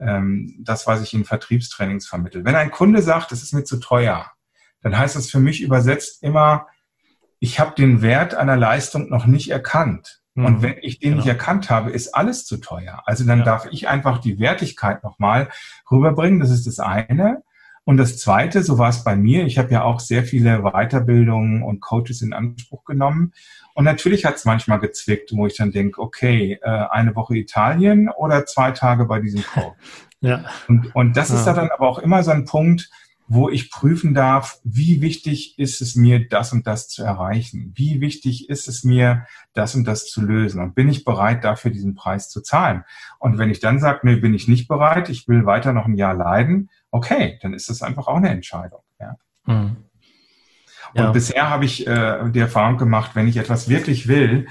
[0.00, 2.44] ähm, das, was ich in Vertriebstrainings vermittle.
[2.44, 4.26] Wenn ein Kunde sagt, es ist mir zu teuer,
[4.82, 6.66] dann heißt das für mich übersetzt immer,
[7.38, 10.19] ich habe den Wert einer Leistung noch nicht erkannt.
[10.40, 10.46] Mhm.
[10.46, 11.22] Und wenn ich den genau.
[11.22, 13.02] nicht erkannt habe, ist alles zu teuer.
[13.06, 13.44] Also dann ja.
[13.44, 15.48] darf ich einfach die Wertigkeit nochmal
[15.90, 16.40] rüberbringen.
[16.40, 17.42] Das ist das eine.
[17.84, 21.62] Und das Zweite, so war es bei mir, ich habe ja auch sehr viele Weiterbildungen
[21.62, 23.32] und Coaches in Anspruch genommen.
[23.74, 28.10] Und natürlich hat es manchmal gezwickt, wo ich dann denke, okay, äh, eine Woche Italien
[28.10, 29.74] oder zwei Tage bei diesem Coach.
[30.20, 30.44] ja.
[30.68, 31.36] Und, und das ja.
[31.36, 32.90] ist dann aber auch immer so ein Punkt,
[33.32, 37.72] wo ich prüfen darf, wie wichtig ist es mir, das und das zu erreichen?
[37.76, 40.60] Wie wichtig ist es mir, das und das zu lösen?
[40.60, 42.82] Und bin ich bereit, dafür diesen Preis zu zahlen?
[43.20, 45.94] Und wenn ich dann sage, nee, bin ich nicht bereit, ich will weiter noch ein
[45.94, 48.80] Jahr leiden, okay, dann ist das einfach auch eine Entscheidung.
[48.98, 49.14] Ja.
[49.46, 49.76] Mhm.
[50.94, 51.12] Und ja.
[51.12, 54.48] bisher habe ich äh, die Erfahrung gemacht, wenn ich etwas wirklich will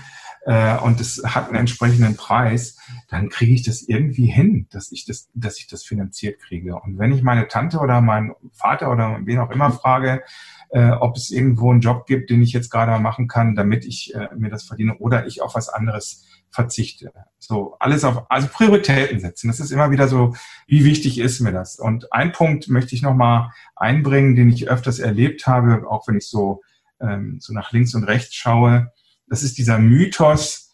[0.50, 2.76] äh, und es hat einen entsprechenden Preis,
[3.08, 6.76] dann kriege ich das irgendwie hin, dass ich das, dass ich das finanziert kriege.
[6.76, 10.24] Und wenn ich meine Tante oder meinen Vater oder wen auch immer frage,
[10.72, 14.16] äh, ob es irgendwo einen Job gibt, den ich jetzt gerade machen kann, damit ich
[14.16, 17.14] äh, mir das verdiene oder ich auf was anderes verzichte.
[17.38, 19.50] So, alles auf, also Prioritäten setzen.
[19.50, 20.36] Das ist immer wieder so,
[20.66, 21.78] wie wichtig ist mir das?
[21.78, 26.28] Und ein Punkt möchte ich nochmal einbringen, den ich öfters erlebt habe, auch wenn ich
[26.28, 26.62] so,
[27.00, 28.92] ähm, so nach links und rechts schaue.
[29.30, 30.70] Das ist dieser Mythos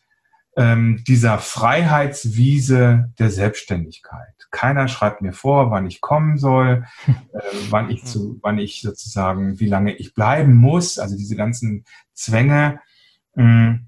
[0.57, 4.47] ähm, dieser Freiheitswiese der Selbstständigkeit.
[4.51, 7.39] Keiner schreibt mir vor, wann ich kommen soll, äh,
[7.69, 10.97] wann ich zu, wann ich sozusagen, wie lange ich bleiben muss.
[10.97, 12.79] Also diese ganzen Zwänge.
[13.35, 13.87] Ähm,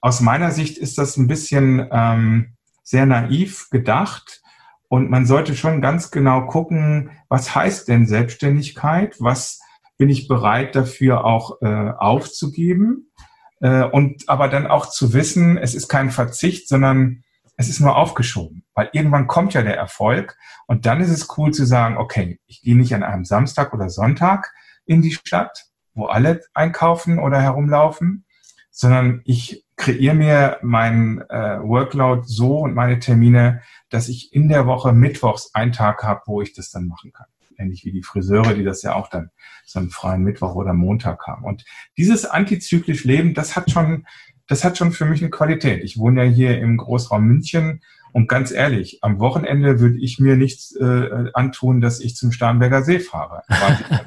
[0.00, 4.42] aus meiner Sicht ist das ein bisschen ähm, sehr naiv gedacht.
[4.88, 9.16] Und man sollte schon ganz genau gucken, was heißt denn Selbstständigkeit?
[9.18, 9.60] Was
[9.96, 13.10] bin ich bereit dafür auch äh, aufzugeben?
[13.60, 17.24] Äh, und aber dann auch zu wissen, es ist kein Verzicht, sondern
[17.56, 20.36] es ist nur aufgeschoben, weil irgendwann kommt ja der Erfolg
[20.68, 23.90] und dann ist es cool zu sagen, okay, ich gehe nicht an einem Samstag oder
[23.90, 24.52] Sonntag
[24.84, 28.24] in die Stadt, wo alle einkaufen oder herumlaufen,
[28.70, 34.66] sondern ich kreiere mir meinen äh, Workload so und meine Termine, dass ich in der
[34.66, 37.26] Woche mittwochs einen Tag habe, wo ich das dann machen kann.
[37.58, 39.30] Ähnlich wie die Friseure, die das ja auch dann
[39.64, 41.44] so einen freien Mittwoch oder Montag haben.
[41.44, 41.64] Und
[41.96, 44.06] dieses antizyklisch Leben, das hat schon,
[44.46, 45.82] das hat schon für mich eine Qualität.
[45.82, 50.36] Ich wohne ja hier im Großraum München und ganz ehrlich, am Wochenende würde ich mir
[50.36, 53.42] nichts äh, antun, dass ich zum Starnberger See fahre,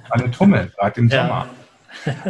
[0.09, 1.27] alle tummeln, gerade im ja.
[1.27, 1.49] Sommer.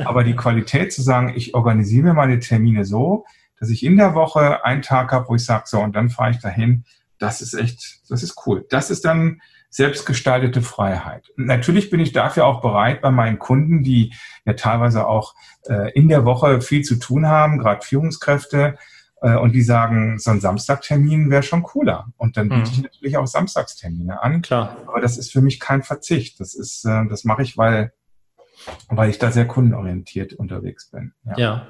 [0.05, 3.25] Aber die Qualität zu sagen, ich organisiere mir meine Termine so,
[3.60, 6.31] dass ich in der Woche einen Tag habe, wo ich sage, so, und dann fahre
[6.31, 6.84] ich dahin,
[7.19, 8.65] das ist echt, das ist cool.
[8.69, 9.39] Das ist dann
[9.71, 11.31] selbstgestaltete Freiheit.
[11.38, 14.13] Natürlich bin ich dafür auch bereit, bei meinen Kunden, die
[14.45, 15.34] ja teilweise auch
[15.65, 18.77] äh, in der Woche viel zu tun haben, gerade Führungskräfte,
[19.21, 22.07] äh, und die sagen, so ein Samstagtermin wäre schon cooler.
[22.17, 22.73] Und dann biete mhm.
[22.73, 24.41] ich natürlich auch Samstagstermine an.
[24.41, 24.77] Klar.
[24.88, 26.39] Aber das ist für mich kein Verzicht.
[26.39, 27.93] Das ist, äh, das mache ich, weil
[28.89, 31.13] weil ich da sehr kundenorientiert unterwegs bin.
[31.25, 31.38] Ja.
[31.38, 31.67] ja.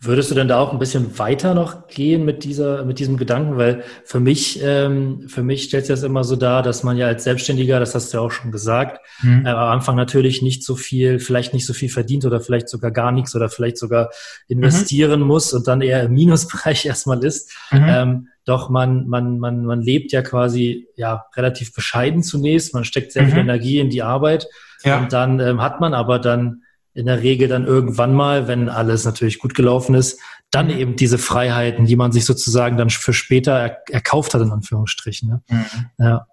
[0.00, 3.56] Würdest du denn da auch ein bisschen weiter noch gehen mit dieser, mit diesem Gedanken?
[3.56, 7.06] Weil für mich, ähm, für mich stellt sich das immer so dar, dass man ja
[7.06, 9.46] als Selbstständiger, das hast du ja auch schon gesagt, mhm.
[9.46, 12.90] äh, am Anfang natürlich nicht so viel, vielleicht nicht so viel verdient oder vielleicht sogar
[12.90, 14.10] gar nichts oder vielleicht sogar
[14.48, 15.26] investieren mhm.
[15.26, 17.52] muss und dann eher im Minusbereich erstmal ist.
[17.70, 17.86] Mhm.
[17.88, 22.74] Ähm, doch man, man, man, man lebt ja quasi ja relativ bescheiden zunächst.
[22.74, 23.40] Man steckt sehr viel mhm.
[23.40, 24.48] Energie in die Arbeit
[24.84, 24.98] ja.
[24.98, 26.62] und dann ähm, hat man aber dann
[26.94, 30.78] in der Regel dann irgendwann mal, wenn alles natürlich gut gelaufen ist, dann mhm.
[30.78, 35.28] eben diese Freiheiten, die man sich sozusagen dann für später er, erkauft hat, in Anführungsstrichen.
[35.28, 35.42] Ne?
[35.48, 35.86] Mhm.
[35.98, 36.26] Ja.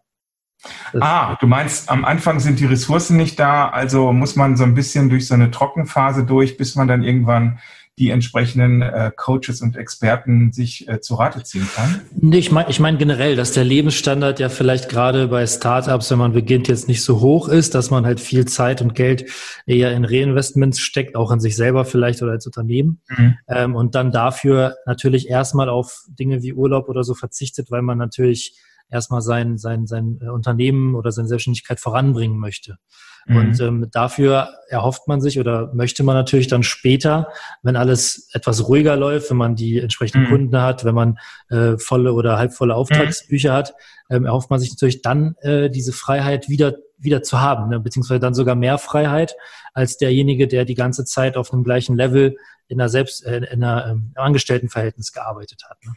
[0.99, 4.75] ah, du meinst, am Anfang sind die Ressourcen nicht da, also muss man so ein
[4.75, 7.59] bisschen durch so eine Trockenphase durch, bis man dann irgendwann
[7.99, 12.01] die entsprechenden äh, Coaches und Experten sich äh, zu Rate ziehen kann?
[12.19, 16.17] Nee, ich meine ich mein generell, dass der Lebensstandard ja vielleicht gerade bei Startups, wenn
[16.17, 19.29] man beginnt, jetzt nicht so hoch ist, dass man halt viel Zeit und Geld
[19.65, 23.01] eher in Reinvestments steckt, auch in sich selber vielleicht oder als Unternehmen.
[23.09, 23.38] Mhm.
[23.49, 27.97] Ähm, und dann dafür natürlich erstmal auf Dinge wie Urlaub oder so verzichtet, weil man
[27.97, 28.55] natürlich
[28.89, 32.77] erstmal sein, sein, sein äh, Unternehmen oder seine Selbstständigkeit voranbringen möchte.
[33.25, 33.36] Mhm.
[33.36, 37.29] Und ähm, dafür erhofft man sich oder möchte man natürlich dann später,
[37.63, 40.29] wenn alles etwas ruhiger läuft, wenn man die entsprechenden mhm.
[40.29, 41.17] Kunden hat, wenn man
[41.49, 43.55] äh, volle oder halbvolle Auftragsbücher mhm.
[43.55, 43.73] hat,
[44.10, 47.79] ähm, erhofft man sich natürlich dann äh, diese Freiheit wieder wieder zu haben, ne?
[47.79, 49.36] beziehungsweise dann sogar mehr Freiheit
[49.73, 52.36] als derjenige, der die ganze Zeit auf einem gleichen Level
[52.67, 55.77] in einer selbst äh, in einer ähm, Angestelltenverhältnis gearbeitet hat.
[55.84, 55.93] Ne?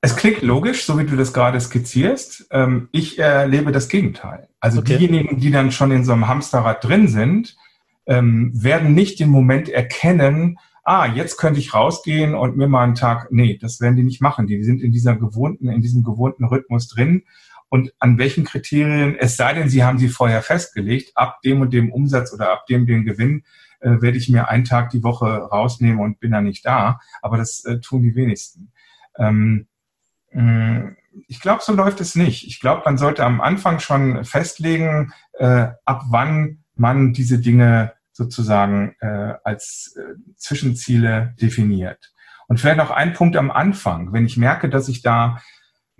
[0.00, 2.48] Es klingt logisch, so wie du das gerade skizzierst.
[2.50, 4.48] Ähm, ich erlebe das Gegenteil.
[4.60, 4.96] Also okay.
[4.96, 7.56] diejenigen, die dann schon in so einem Hamsterrad drin sind,
[8.06, 10.58] ähm, werden nicht den Moment erkennen,
[10.88, 14.22] ah, jetzt könnte ich rausgehen und mir mal einen Tag, nee, das werden die nicht
[14.22, 14.46] machen.
[14.46, 17.24] Die sind in dieser gewohnten, in diesem gewohnten Rhythmus drin.
[17.68, 21.74] Und an welchen Kriterien, es sei denn, sie haben sie vorher festgelegt, ab dem und
[21.74, 23.44] dem Umsatz oder ab dem dem Gewinn,
[23.80, 27.00] äh, werde ich mir einen Tag die Woche rausnehmen und bin dann nicht da.
[27.20, 28.72] Aber das äh, tun die wenigsten.
[29.18, 29.66] Ähm,
[31.26, 32.46] ich glaube, so läuft es nicht.
[32.46, 38.94] Ich glaube, man sollte am Anfang schon festlegen, äh, ab wann man diese Dinge sozusagen
[39.00, 42.12] äh, als äh, Zwischenziele definiert.
[42.46, 44.12] Und vielleicht noch ein Punkt am Anfang.
[44.12, 45.40] Wenn ich merke, dass ich da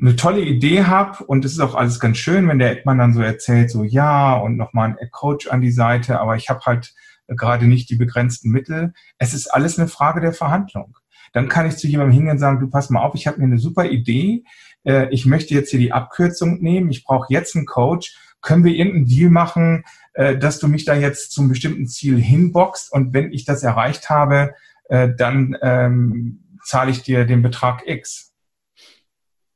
[0.01, 3.15] eine tolle Idee habe und es ist auch alles ganz schön, wenn der Eckmann dann
[3.15, 6.95] so erzählt, so ja und nochmal ein Coach an die Seite, aber ich habe halt
[7.27, 8.93] gerade nicht die begrenzten Mittel.
[9.19, 10.97] Es ist alles eine Frage der Verhandlung
[11.33, 13.45] dann kann ich zu jemandem hingehen und sagen, du pass mal auf, ich habe mir
[13.45, 14.45] eine super Idee,
[14.85, 18.75] äh, ich möchte jetzt hier die Abkürzung nehmen, ich brauche jetzt einen Coach, können wir
[18.75, 23.33] irgendeinen Deal machen, äh, dass du mich da jetzt zum bestimmten Ziel hinboxt und wenn
[23.33, 24.55] ich das erreicht habe,
[24.89, 28.33] äh, dann ähm, zahle ich dir den Betrag X.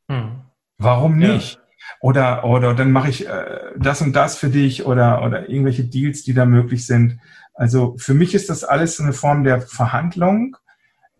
[0.08, 0.42] Hm.
[0.78, 1.54] Warum nicht?
[1.54, 1.61] Ja.
[2.00, 6.22] Oder, oder dann mache ich äh, das und das für dich oder, oder irgendwelche Deals,
[6.22, 7.18] die da möglich sind.
[7.54, 10.56] Also für mich ist das alles eine Form der Verhandlung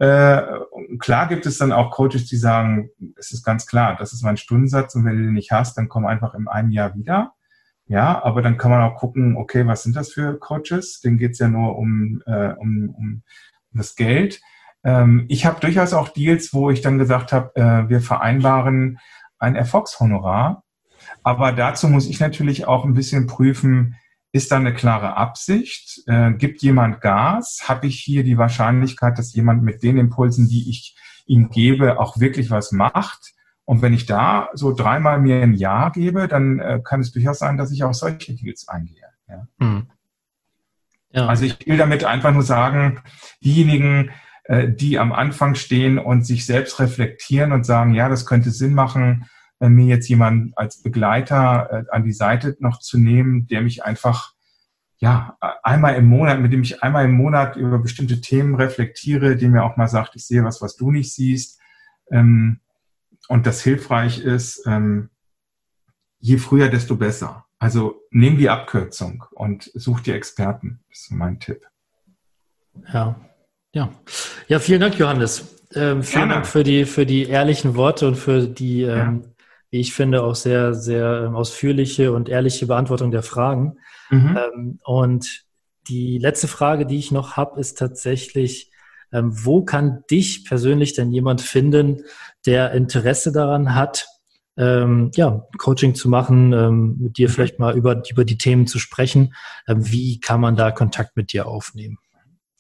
[0.03, 0.43] äh,
[0.99, 4.37] klar gibt es dann auch Coaches, die sagen, es ist ganz klar, das ist mein
[4.37, 7.35] Stundensatz und wenn du den nicht hast, dann komm einfach im einen Jahr wieder.
[7.87, 11.01] Ja, aber dann kann man auch gucken, okay, was sind das für Coaches?
[11.03, 13.23] Denen geht's ja nur um, äh, um, um
[13.73, 14.41] das Geld.
[14.83, 18.99] Ähm, ich habe durchaus auch Deals, wo ich dann gesagt habe, äh, wir vereinbaren
[19.39, 20.65] ein Erfolgshonorar.
[21.23, 23.95] Aber dazu muss ich natürlich auch ein bisschen prüfen,
[24.33, 26.03] ist da eine klare Absicht?
[26.07, 27.65] Äh, gibt jemand Gas?
[27.69, 32.19] Habe ich hier die Wahrscheinlichkeit, dass jemand mit den Impulsen, die ich ihm gebe, auch
[32.19, 33.35] wirklich was macht?
[33.65, 37.39] Und wenn ich da so dreimal mir ein Ja gebe, dann äh, kann es durchaus
[37.39, 39.07] sein, dass ich auch solche Deals eingehe.
[39.29, 39.47] Ja.
[39.61, 39.87] Hm.
[41.13, 41.27] Ja.
[41.27, 43.01] Also ich will damit einfach nur sagen,
[43.45, 44.11] diejenigen,
[44.45, 48.75] äh, die am Anfang stehen und sich selbst reflektieren und sagen, ja, das könnte Sinn
[48.75, 49.27] machen,
[49.69, 54.35] mir jetzt jemand als Begleiter äh, an die Seite noch zu nehmen, der mich einfach
[54.99, 59.53] ja einmal im Monat, mit dem ich einmal im Monat über bestimmte Themen reflektiere, dem
[59.53, 61.61] mir auch mal sagt, ich sehe was, was du nicht siehst.
[62.11, 62.61] Ähm,
[63.29, 65.11] und das hilfreich ist, ähm,
[66.21, 67.47] je früher, desto besser.
[67.59, 70.81] Also nimm die Abkürzung und such die Experten.
[70.89, 71.67] Das ist mein Tipp.
[72.93, 73.21] Ja,
[73.73, 73.93] ja.
[74.49, 75.57] Ja, vielen Dank, Johannes.
[75.75, 79.32] Ähm, vielen Dank für die, für die ehrlichen Worte und für die ähm, wie
[79.81, 83.79] ich finde, auch sehr, sehr ähm, ausführliche und ehrliche Beantwortung der Fragen.
[84.11, 84.39] Mhm.
[84.39, 85.45] Ähm, und
[85.89, 88.71] die letzte Frage, die ich noch habe, ist tatsächlich,
[89.13, 92.03] ähm, wo kann dich persönlich denn jemand finden,
[92.45, 94.07] der Interesse daran hat,
[94.59, 96.51] ähm, ja, Coaching zu machen,
[96.99, 97.33] mit dir mhm.
[97.33, 99.35] vielleicht mal über, über die Themen zu sprechen.
[99.67, 101.99] Wie kann man da Kontakt mit dir aufnehmen?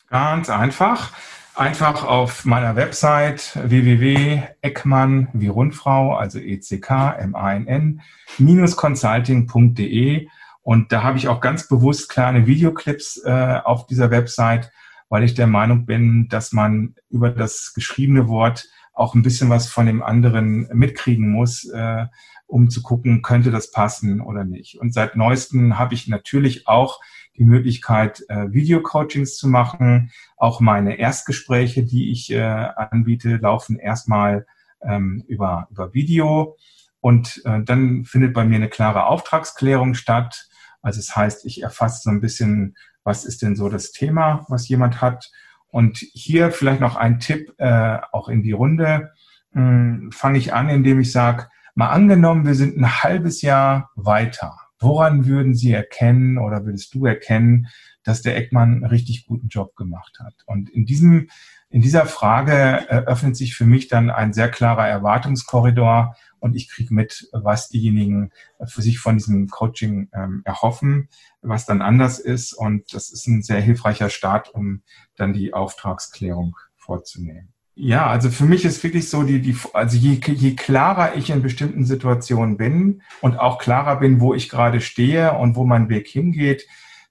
[0.09, 1.13] Ganz einfach
[1.55, 8.01] einfach auf meiner Website www.eckmann wie Rundfrau, also ECK, M-A-N-N,
[8.39, 10.27] minus consulting.de
[10.63, 14.71] und da habe ich auch ganz bewusst kleine Videoclips äh, auf dieser Website,
[15.09, 19.69] weil ich der Meinung bin, dass man über das geschriebene Wort auch ein bisschen was
[19.69, 22.07] von dem anderen mitkriegen muss, äh,
[22.47, 24.79] um zu gucken, könnte das passen oder nicht.
[24.79, 27.01] Und seit neuestem habe ich natürlich auch
[27.37, 30.11] die Möglichkeit, äh, Video-Coachings zu machen.
[30.37, 34.47] Auch meine Erstgespräche, die ich äh, anbiete, laufen erstmal
[34.83, 36.57] ähm, über, über Video.
[37.01, 40.49] Und äh, dann findet bei mir eine klare Auftragsklärung statt.
[40.83, 44.45] Also es das heißt, ich erfasse so ein bisschen, was ist denn so das Thema,
[44.49, 45.31] was jemand hat.
[45.69, 49.13] Und hier vielleicht noch ein Tipp äh, auch in die Runde.
[49.53, 54.62] Hm, Fange ich an, indem ich sage, mal angenommen, wir sind ein halbes Jahr weiter.
[54.83, 57.69] Woran würden Sie erkennen oder würdest du erkennen,
[58.03, 60.35] dass der Eckmann einen richtig guten Job gemacht hat?
[60.47, 61.29] Und in diesem,
[61.71, 66.93] in dieser Frage eröffnet sich für mich dann ein sehr klarer Erwartungskorridor und ich kriege
[66.93, 68.33] mit, was diejenigen
[68.65, 71.09] für sich von diesem Coaching ähm, erhoffen,
[71.41, 72.53] was dann anders ist.
[72.53, 74.83] Und das ist ein sehr hilfreicher Start, um
[75.15, 77.53] dann die Auftragsklärung vorzunehmen.
[77.75, 81.41] Ja, also für mich ist wirklich so, die, die, also je, je klarer ich in
[81.41, 86.07] bestimmten Situationen bin und auch klarer bin, wo ich gerade stehe und wo mein Weg
[86.07, 86.67] hingeht,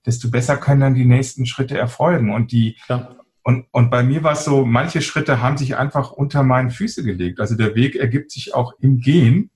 [0.05, 2.31] desto besser können dann die nächsten Schritte erfolgen.
[2.31, 3.15] Und die, ja.
[3.43, 7.03] und, und bei mir war es so, manche Schritte haben sich einfach unter meinen Füße
[7.03, 7.39] gelegt.
[7.39, 9.49] Also der Weg ergibt sich auch im Gehen.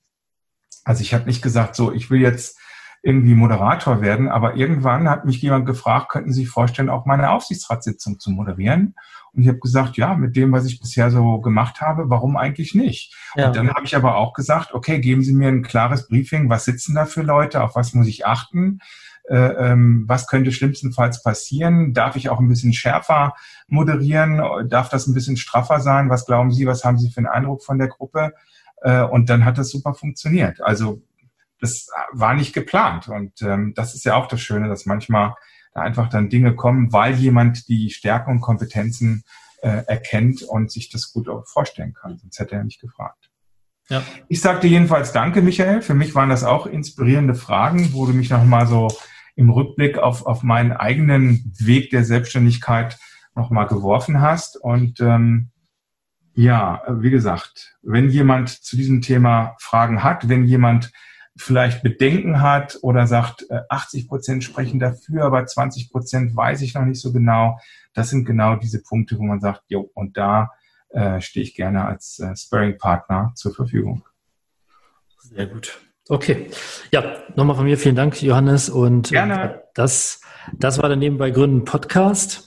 [0.83, 2.59] Also ich habe nicht gesagt, so, ich will jetzt
[3.05, 7.29] irgendwie Moderator werden, aber irgendwann hat mich jemand gefragt, könnten Sie sich vorstellen, auch meine
[7.29, 8.95] Aufsichtsratssitzung zu moderieren?
[9.31, 12.73] Und ich habe gesagt, ja, mit dem, was ich bisher so gemacht habe, warum eigentlich
[12.73, 13.15] nicht?
[13.35, 13.47] Ja.
[13.47, 16.65] Und dann habe ich aber auch gesagt, okay, geben Sie mir ein klares Briefing, was
[16.65, 18.79] sitzen da für Leute, auf was muss ich achten?
[19.29, 21.93] Äh, ähm, was könnte schlimmstenfalls passieren?
[21.93, 23.35] Darf ich auch ein bisschen schärfer
[23.67, 24.41] moderieren?
[24.67, 26.09] Darf das ein bisschen straffer sein?
[26.09, 28.33] Was glauben Sie, was haben Sie für einen Eindruck von der Gruppe?
[28.81, 30.59] Äh, und dann hat das super funktioniert.
[30.61, 31.01] Also
[31.59, 33.07] das war nicht geplant.
[33.07, 35.35] Und ähm, das ist ja auch das Schöne, dass manchmal
[35.73, 39.23] da einfach dann Dinge kommen, weil jemand die Stärken und Kompetenzen
[39.61, 42.17] äh, erkennt und sich das gut auch vorstellen kann.
[42.17, 43.29] Sonst hätte er nicht gefragt.
[43.89, 44.03] Ja.
[44.27, 45.81] Ich sagte jedenfalls Danke, Michael.
[45.81, 48.87] Für mich waren das auch inspirierende Fragen, wo du mich nochmal so
[49.35, 52.97] im Rückblick auf, auf meinen eigenen Weg der Selbstständigkeit
[53.35, 54.57] nochmal geworfen hast.
[54.57, 55.51] Und ähm,
[56.33, 60.91] ja, wie gesagt, wenn jemand zu diesem Thema Fragen hat, wenn jemand
[61.37, 66.73] vielleicht Bedenken hat oder sagt, 80 äh, Prozent sprechen dafür, aber 20 Prozent weiß ich
[66.73, 67.59] noch nicht so genau.
[67.93, 70.51] Das sind genau diese Punkte, wo man sagt, jo, und da
[70.89, 74.03] äh, stehe ich gerne als äh, Sparring-Partner zur Verfügung.
[75.19, 75.79] Sehr gut.
[76.07, 76.51] Okay.
[76.91, 78.69] Ja, nochmal von mir vielen Dank, Johannes.
[78.69, 79.55] Und gerne.
[79.55, 80.21] Äh, das,
[80.53, 82.44] das war der Nebenbei Gründen Podcast.